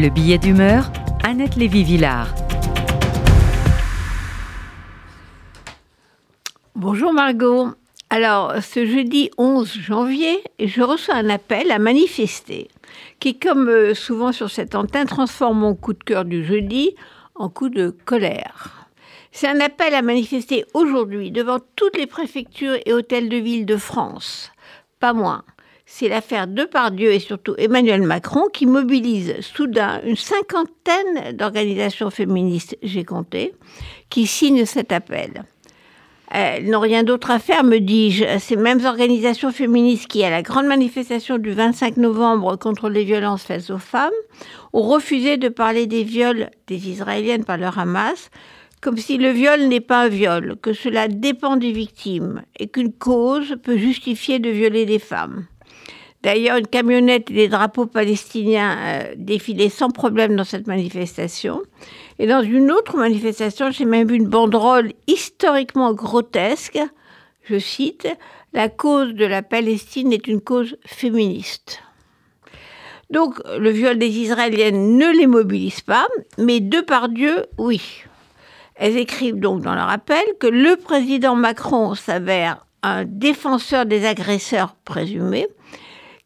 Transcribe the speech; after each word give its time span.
Le 0.00 0.10
billet 0.10 0.38
d'humeur, 0.38 0.92
Annette 1.24 1.56
Lévy-Villard. 1.56 2.32
Bonjour 6.76 7.12
Margot. 7.12 7.70
Alors, 8.08 8.62
ce 8.62 8.86
jeudi 8.86 9.28
11 9.38 9.72
janvier, 9.80 10.38
je 10.60 10.82
reçois 10.82 11.16
un 11.16 11.28
appel 11.28 11.72
à 11.72 11.80
manifester, 11.80 12.68
qui, 13.18 13.40
comme 13.40 13.68
euh, 13.68 13.92
souvent 13.92 14.30
sur 14.30 14.50
cette 14.50 14.76
antenne, 14.76 15.08
transforme 15.08 15.58
mon 15.58 15.74
coup 15.74 15.94
de 15.94 16.04
cœur 16.04 16.24
du 16.24 16.44
jeudi 16.44 16.94
en 17.34 17.48
coup 17.48 17.68
de 17.68 17.90
colère. 18.04 18.86
C'est 19.32 19.48
un 19.48 19.58
appel 19.58 19.96
à 19.96 20.02
manifester 20.02 20.64
aujourd'hui 20.74 21.32
devant 21.32 21.58
toutes 21.74 21.96
les 21.96 22.06
préfectures 22.06 22.76
et 22.86 22.92
hôtels 22.92 23.28
de 23.28 23.36
ville 23.38 23.66
de 23.66 23.76
France. 23.76 24.52
Pas 25.00 25.12
moins. 25.12 25.42
C'est 25.90 26.10
l'affaire 26.10 26.46
Depardieu 26.46 27.14
et 27.14 27.18
surtout 27.18 27.54
Emmanuel 27.56 28.02
Macron 28.02 28.48
qui 28.52 28.66
mobilise 28.66 29.40
soudain 29.40 30.02
une 30.04 30.16
cinquantaine 30.16 31.34
d'organisations 31.34 32.10
féministes, 32.10 32.76
j'ai 32.82 33.04
compté, 33.04 33.54
qui 34.10 34.26
signent 34.26 34.66
cet 34.66 34.92
appel. 34.92 35.44
Elles 36.30 36.68
n'ont 36.68 36.78
rien 36.78 37.04
d'autre 37.04 37.30
à 37.30 37.38
faire, 37.38 37.64
me 37.64 37.78
dis-je. 37.78 38.38
Ces 38.38 38.56
mêmes 38.56 38.84
organisations 38.84 39.50
féministes 39.50 40.08
qui, 40.08 40.22
à 40.22 40.30
la 40.30 40.42
grande 40.42 40.66
manifestation 40.66 41.38
du 41.38 41.52
25 41.52 41.96
novembre 41.96 42.56
contre 42.56 42.90
les 42.90 43.04
violences 43.04 43.44
faites 43.44 43.70
aux 43.70 43.78
femmes, 43.78 44.12
ont 44.74 44.82
refusé 44.82 45.38
de 45.38 45.48
parler 45.48 45.86
des 45.86 46.04
viols 46.04 46.50
des 46.66 46.90
Israéliennes 46.90 47.46
par 47.46 47.56
le 47.56 47.66
Hamas, 47.66 48.30
comme 48.82 48.98
si 48.98 49.16
le 49.16 49.30
viol 49.30 49.62
n'est 49.62 49.80
pas 49.80 50.02
un 50.02 50.08
viol, 50.08 50.56
que 50.60 50.74
cela 50.74 51.08
dépend 51.08 51.56
des 51.56 51.72
victimes 51.72 52.42
et 52.58 52.68
qu'une 52.68 52.92
cause 52.92 53.56
peut 53.62 53.78
justifier 53.78 54.38
de 54.38 54.50
violer 54.50 54.84
des 54.84 54.98
femmes. 54.98 55.46
D'ailleurs, 56.22 56.56
une 56.56 56.66
camionnette 56.66 57.30
et 57.30 57.34
des 57.34 57.48
drapeaux 57.48 57.86
palestiniens 57.86 58.76
euh, 58.78 59.14
défilaient 59.16 59.68
sans 59.68 59.90
problème 59.90 60.34
dans 60.34 60.44
cette 60.44 60.66
manifestation. 60.66 61.62
Et 62.18 62.26
dans 62.26 62.42
une 62.42 62.72
autre 62.72 62.96
manifestation, 62.96 63.70
j'ai 63.70 63.84
même 63.84 64.08
vu 64.08 64.16
une 64.16 64.28
banderole 64.28 64.92
historiquement 65.06 65.92
grotesque. 65.94 66.78
Je 67.44 67.58
cite 67.58 68.08
La 68.52 68.68
cause 68.68 69.14
de 69.14 69.24
la 69.24 69.42
Palestine 69.42 70.12
est 70.12 70.26
une 70.26 70.40
cause 70.40 70.76
féministe. 70.84 71.82
Donc, 73.10 73.40
le 73.56 73.70
viol 73.70 73.98
des 73.98 74.18
Israéliennes 74.18 74.98
ne 74.98 75.16
les 75.16 75.26
mobilise 75.26 75.80
pas, 75.80 76.06
mais 76.36 76.60
de 76.60 76.80
par 76.80 77.08
Dieu, 77.08 77.46
oui. 77.56 77.80
Elles 78.74 78.96
écrivent 78.96 79.38
donc 79.38 79.62
dans 79.62 79.74
leur 79.74 79.88
appel 79.88 80.22
que 80.38 80.46
le 80.46 80.76
président 80.76 81.34
Macron 81.34 81.94
s'avère 81.94 82.66
un 82.82 83.04
défenseur 83.04 83.86
des 83.86 84.04
agresseurs 84.04 84.74
présumés 84.84 85.48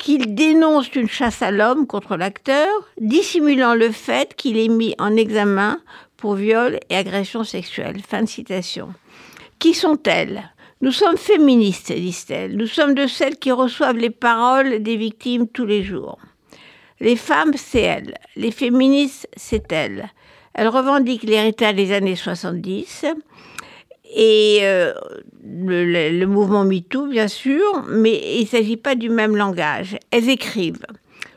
qu'il 0.00 0.34
dénonce 0.34 0.92
une 0.94 1.08
chasse 1.08 1.42
à 1.42 1.50
l'homme 1.50 1.86
contre 1.86 2.16
l'acteur, 2.16 2.66
dissimulant 2.98 3.74
le 3.74 3.90
fait 3.90 4.34
qu'il 4.34 4.56
est 4.56 4.68
mis 4.68 4.94
en 4.98 5.14
examen 5.14 5.78
pour 6.16 6.34
viol 6.34 6.80
et 6.88 6.96
agression 6.96 7.44
sexuelle. 7.44 8.00
Fin 8.00 8.22
de 8.22 8.28
citation. 8.28 8.94
Qui 9.58 9.74
sont-elles? 9.74 10.50
Nous 10.80 10.90
sommes 10.90 11.18
féministes, 11.18 11.92
disent-elles. 11.92 12.56
Nous 12.56 12.66
sommes 12.66 12.94
de 12.94 13.06
celles 13.06 13.36
qui 13.36 13.52
reçoivent 13.52 13.98
les 13.98 14.08
paroles 14.10 14.82
des 14.82 14.96
victimes 14.96 15.46
tous 15.46 15.66
les 15.66 15.82
jours. 15.82 16.18
Les 16.98 17.16
femmes, 17.16 17.52
c'est 17.56 17.82
elles. 17.82 18.14
Les 18.36 18.50
féministes, 18.50 19.28
c'est 19.36 19.70
elles. 19.70 20.08
Elles 20.54 20.68
revendiquent 20.68 21.24
l'héritage 21.24 21.74
des 21.74 21.92
années 21.92 22.16
70 22.16 23.04
et 24.14 24.60
euh, 24.62 24.92
le, 25.44 26.24
mouvement 26.26 26.64
MeToo, 26.64 27.06
bien 27.06 27.28
sûr, 27.28 27.84
mais 27.88 28.38
il 28.38 28.42
ne 28.42 28.46
s'agit 28.46 28.76
pas 28.76 28.94
du 28.94 29.08
même 29.08 29.36
langage. 29.36 29.96
Elles 30.10 30.28
écrivent 30.28 30.86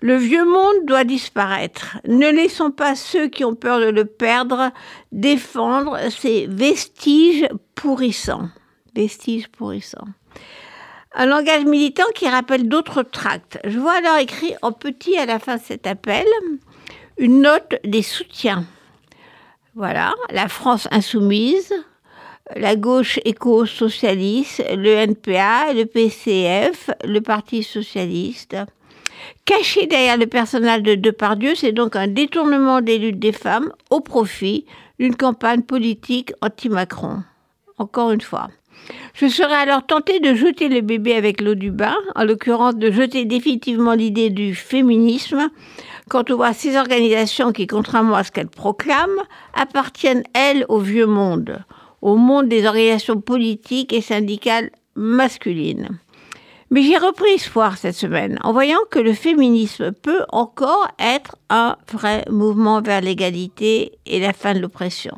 Le 0.00 0.16
vieux 0.16 0.44
monde 0.44 0.84
doit 0.84 1.04
disparaître. 1.04 1.98
Ne 2.06 2.30
laissons 2.30 2.70
pas 2.70 2.94
ceux 2.94 3.28
qui 3.28 3.44
ont 3.44 3.54
peur 3.54 3.80
de 3.80 3.86
le 3.86 4.04
perdre 4.04 4.72
défendre 5.12 5.98
ces 6.10 6.46
vestiges 6.48 7.48
pourrissants. 7.74 8.48
Vestiges 8.94 9.48
pourrissants. 9.48 10.08
Un 11.14 11.26
langage 11.26 11.64
militant 11.64 12.04
qui 12.14 12.28
rappelle 12.28 12.68
d'autres 12.68 13.02
tracts. 13.02 13.58
Je 13.64 13.78
vois 13.78 13.94
alors 13.94 14.18
écrit 14.18 14.54
en 14.62 14.72
petit 14.72 15.16
à 15.16 15.24
la 15.24 15.38
fin 15.38 15.56
de 15.56 15.62
cet 15.62 15.86
appel 15.86 16.26
une 17.18 17.40
note 17.40 17.76
des 17.84 18.02
soutiens. 18.02 18.66
Voilà, 19.74 20.14
la 20.30 20.48
France 20.48 20.88
insoumise, 20.90 21.72
la 22.54 22.76
gauche 22.76 23.18
éco-socialiste, 23.24 24.64
le 24.76 25.06
NPA, 25.06 25.72
le 25.72 25.84
PCF, 25.84 26.90
le 27.04 27.20
Parti 27.20 27.62
socialiste. 27.62 28.56
Caché 29.44 29.86
derrière 29.86 30.16
le 30.16 30.26
personnage 30.26 30.82
de 30.82 30.94
Depardieu, 30.94 31.54
c'est 31.54 31.72
donc 31.72 31.96
un 31.96 32.06
détournement 32.06 32.80
des 32.80 32.98
luttes 32.98 33.18
des 33.18 33.32
femmes 33.32 33.72
au 33.90 34.00
profit 34.00 34.66
d'une 34.98 35.16
campagne 35.16 35.62
politique 35.62 36.32
anti-Macron. 36.42 37.22
Encore 37.78 38.12
une 38.12 38.20
fois. 38.20 38.48
Je 39.14 39.26
serais 39.26 39.54
alors 39.54 39.84
tentée 39.84 40.20
de 40.20 40.34
jeter 40.34 40.68
le 40.68 40.80
bébé 40.80 41.14
avec 41.14 41.40
l'eau 41.40 41.54
du 41.54 41.70
bain, 41.70 41.96
en 42.14 42.24
l'occurrence 42.24 42.76
de 42.76 42.90
jeter 42.90 43.24
définitivement 43.24 43.94
l'idée 43.94 44.30
du 44.30 44.54
féminisme, 44.54 45.50
quand 46.08 46.30
on 46.30 46.36
voit 46.36 46.52
ces 46.52 46.76
organisations 46.76 47.52
qui, 47.52 47.66
contrairement 47.66 48.14
à 48.14 48.24
ce 48.24 48.30
qu'elles 48.30 48.48
proclament, 48.48 49.22
appartiennent, 49.54 50.22
elles, 50.34 50.64
au 50.68 50.78
vieux 50.78 51.06
monde, 51.06 51.58
au 52.06 52.14
monde 52.14 52.48
des 52.48 52.64
organisations 52.66 53.20
politiques 53.20 53.92
et 53.92 54.00
syndicales 54.00 54.70
masculines. 54.94 55.98
Mais 56.70 56.82
j'ai 56.82 56.98
repris 56.98 57.32
espoir 57.32 57.76
cette 57.76 57.96
semaine 57.96 58.38
en 58.44 58.52
voyant 58.52 58.78
que 58.92 59.00
le 59.00 59.12
féminisme 59.12 59.90
peut 59.90 60.24
encore 60.28 60.86
être 61.00 61.34
un 61.50 61.76
vrai 61.92 62.24
mouvement 62.30 62.80
vers 62.80 63.00
l'égalité 63.00 63.98
et 64.06 64.20
la 64.20 64.32
fin 64.32 64.54
de 64.54 64.60
l'oppression, 64.60 65.16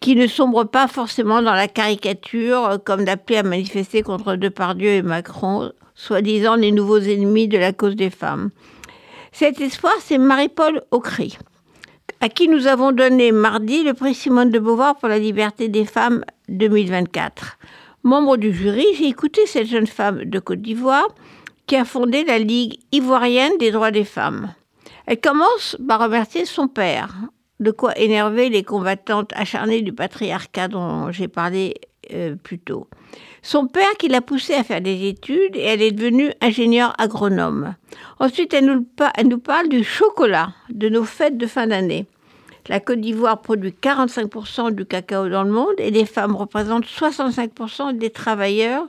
qui 0.00 0.14
ne 0.14 0.26
sombre 0.26 0.64
pas 0.64 0.88
forcément 0.88 1.40
dans 1.40 1.54
la 1.54 1.68
caricature 1.68 2.80
comme 2.84 3.06
d'appeler 3.06 3.38
à 3.38 3.42
manifester 3.42 4.02
contre 4.02 4.36
Depardieu 4.36 4.90
et 4.90 5.02
Macron, 5.02 5.72
soi-disant 5.94 6.56
les 6.56 6.72
nouveaux 6.72 7.00
ennemis 7.00 7.48
de 7.48 7.56
la 7.56 7.72
cause 7.72 7.96
des 7.96 8.10
femmes. 8.10 8.50
Cet 9.32 9.58
espoir, 9.62 9.94
c'est 10.00 10.18
Marie-Paul 10.18 10.82
Aucry 10.90 11.38
à 12.24 12.30
qui 12.30 12.48
nous 12.48 12.66
avons 12.66 12.90
donné 12.90 13.32
mardi 13.32 13.82
le 13.82 13.92
prix 13.92 14.14
Simone 14.14 14.48
de 14.48 14.58
Beauvoir 14.58 14.96
pour 14.96 15.10
la 15.10 15.18
liberté 15.18 15.68
des 15.68 15.84
femmes 15.84 16.24
2024. 16.48 17.58
Membre 18.02 18.38
du 18.38 18.50
jury, 18.50 18.86
j'ai 18.96 19.08
écouté 19.08 19.42
cette 19.44 19.66
jeune 19.66 19.86
femme 19.86 20.24
de 20.24 20.38
Côte 20.38 20.62
d'Ivoire 20.62 21.06
qui 21.66 21.76
a 21.76 21.84
fondé 21.84 22.24
la 22.24 22.38
Ligue 22.38 22.78
ivoirienne 22.92 23.58
des 23.58 23.70
droits 23.70 23.90
des 23.90 24.04
femmes. 24.04 24.54
Elle 25.04 25.20
commence 25.20 25.76
par 25.86 26.00
remercier 26.00 26.46
son 26.46 26.66
père, 26.66 27.14
de 27.60 27.70
quoi 27.70 27.94
énerver 27.98 28.48
les 28.48 28.62
combattantes 28.62 29.34
acharnées 29.34 29.82
du 29.82 29.92
patriarcat 29.92 30.68
dont 30.68 31.10
j'ai 31.10 31.28
parlé 31.28 31.74
euh, 32.12 32.34
plus 32.36 32.58
tôt. 32.58 32.88
Son 33.42 33.66
père 33.66 33.92
qui 33.98 34.08
l'a 34.08 34.20
poussée 34.20 34.54
à 34.54 34.64
faire 34.64 34.80
des 34.80 35.08
études 35.08 35.56
et 35.56 35.62
elle 35.62 35.82
est 35.82 35.92
devenue 35.92 36.32
ingénieure 36.40 36.94
agronome. 36.98 37.74
Ensuite, 38.18 38.54
elle 38.54 38.66
nous, 38.66 38.86
elle 39.16 39.28
nous 39.28 39.38
parle 39.38 39.68
du 39.68 39.84
chocolat, 39.84 40.54
de 40.70 40.88
nos 40.88 41.04
fêtes 41.04 41.36
de 41.36 41.46
fin 41.46 41.66
d'année. 41.66 42.06
La 42.68 42.80
Côte 42.80 43.00
d'Ivoire 43.00 43.42
produit 43.42 43.74
45% 43.80 44.72
du 44.72 44.86
cacao 44.86 45.28
dans 45.28 45.44
le 45.44 45.50
monde 45.50 45.74
et 45.78 45.90
les 45.90 46.06
femmes 46.06 46.34
représentent 46.34 46.86
65% 46.86 47.98
des 47.98 48.08
travailleurs 48.08 48.86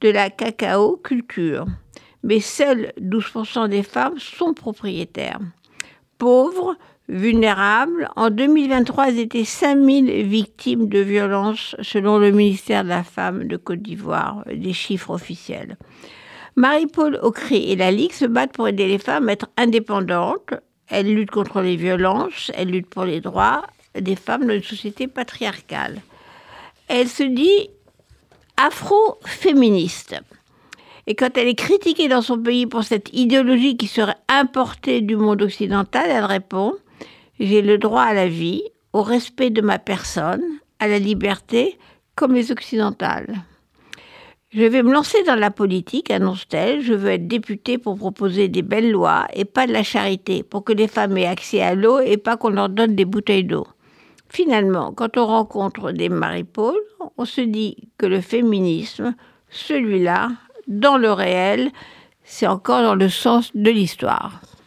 de 0.00 0.08
la 0.08 0.30
cacao 0.30 0.96
culture. 0.96 1.66
Mais 2.22 2.40
seuls 2.40 2.92
12% 3.00 3.68
des 3.68 3.82
femmes 3.82 4.18
sont 4.18 4.54
propriétaires. 4.54 5.40
Pauvres, 6.16 6.76
vulnérables, 7.08 8.08
en 8.16 8.30
2023, 8.30 9.08
elles 9.08 9.18
étaient 9.18 9.44
5000 9.44 10.26
victimes 10.26 10.88
de 10.88 10.98
violences 10.98 11.74
selon 11.80 12.18
le 12.18 12.30
ministère 12.30 12.84
de 12.84 12.90
la 12.90 13.02
Femme 13.02 13.46
de 13.46 13.56
Côte 13.56 13.82
d'Ivoire, 13.82 14.44
des 14.52 14.72
chiffres 14.72 15.10
officiels. 15.10 15.76
Marie-Paul 16.56 17.18
Aucry 17.22 17.70
et 17.70 17.76
la 17.76 17.90
Ligue 17.90 18.12
se 18.12 18.24
battent 18.24 18.52
pour 18.52 18.68
aider 18.68 18.86
les 18.86 18.98
femmes 18.98 19.28
à 19.28 19.32
être 19.32 19.48
indépendantes, 19.56 20.54
elle 20.88 21.14
lutte 21.14 21.30
contre 21.30 21.60
les 21.60 21.76
violences, 21.76 22.50
elle 22.54 22.70
lutte 22.70 22.88
pour 22.88 23.04
les 23.04 23.20
droits 23.20 23.62
des 23.98 24.16
femmes 24.16 24.46
dans 24.46 24.54
une 24.54 24.62
société 24.62 25.06
patriarcale. 25.06 26.00
Elle 26.88 27.08
se 27.08 27.22
dit 27.22 27.70
afro-féministe. 28.56 30.16
Et 31.06 31.14
quand 31.14 31.36
elle 31.38 31.48
est 31.48 31.54
critiquée 31.54 32.08
dans 32.08 32.22
son 32.22 32.38
pays 32.38 32.66
pour 32.66 32.84
cette 32.84 33.08
idéologie 33.14 33.76
qui 33.76 33.86
serait 33.86 34.16
importée 34.28 35.00
du 35.00 35.16
monde 35.16 35.42
occidental, 35.42 36.04
elle 36.08 36.24
répond 36.24 36.74
J'ai 37.40 37.62
le 37.62 37.78
droit 37.78 38.02
à 38.02 38.14
la 38.14 38.28
vie, 38.28 38.62
au 38.92 39.02
respect 39.02 39.50
de 39.50 39.60
ma 39.60 39.78
personne, 39.78 40.42
à 40.78 40.88
la 40.88 40.98
liberté, 40.98 41.78
comme 42.14 42.34
les 42.34 42.50
occidentales. 42.50 43.36
Je 44.50 44.64
vais 44.64 44.82
me 44.82 44.92
lancer 44.92 45.22
dans 45.24 45.34
la 45.34 45.50
politique, 45.50 46.10
annonce-t-elle. 46.10 46.80
Je 46.80 46.94
veux 46.94 47.10
être 47.10 47.28
députée 47.28 47.76
pour 47.76 47.96
proposer 47.96 48.48
des 48.48 48.62
belles 48.62 48.90
lois 48.90 49.26
et 49.34 49.44
pas 49.44 49.66
de 49.66 49.72
la 49.72 49.82
charité, 49.82 50.42
pour 50.42 50.64
que 50.64 50.72
les 50.72 50.88
femmes 50.88 51.18
aient 51.18 51.26
accès 51.26 51.60
à 51.60 51.74
l'eau 51.74 52.00
et 52.00 52.16
pas 52.16 52.36
qu'on 52.38 52.48
leur 52.48 52.70
donne 52.70 52.96
des 52.96 53.04
bouteilles 53.04 53.44
d'eau. 53.44 53.66
Finalement, 54.30 54.92
quand 54.92 55.16
on 55.16 55.26
rencontre 55.26 55.92
des 55.92 56.08
Marie-Paul, 56.08 56.76
on 57.18 57.24
se 57.24 57.42
dit 57.42 57.88
que 57.98 58.06
le 58.06 58.20
féminisme, 58.20 59.14
celui-là, 59.50 60.30
dans 60.66 60.96
le 60.96 61.12
réel, 61.12 61.70
c'est 62.24 62.46
encore 62.46 62.82
dans 62.82 62.94
le 62.94 63.08
sens 63.08 63.50
de 63.54 63.70
l'histoire. 63.70 64.40